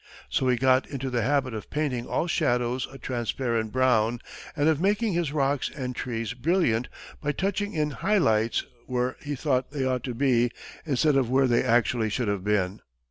So 0.31 0.47
he 0.47 0.55
got 0.57 0.87
into 0.89 1.11
the 1.11 1.21
habit 1.21 1.53
of 1.53 1.69
painting 1.69 2.07
all 2.07 2.25
shadows 2.25 2.87
a 2.91 2.97
transparent 2.97 3.71
brown, 3.71 4.19
and 4.57 4.67
of 4.67 4.81
making 4.81 5.13
his 5.13 5.31
rocks 5.31 5.69
and 5.69 5.95
trees 5.95 6.33
brilliant 6.33 6.87
by 7.21 7.33
touching 7.33 7.73
in 7.73 7.91
high 7.91 8.17
lights 8.17 8.65
where 8.87 9.15
he 9.21 9.35
thought 9.35 9.69
they 9.69 9.85
ought 9.85 10.03
to 10.05 10.15
be 10.15 10.49
instead 10.87 11.15
of 11.15 11.29
where 11.29 11.45
they 11.45 11.63
actually 11.63 12.09
should 12.09 12.29
have 12.29 12.43
been. 12.43 12.81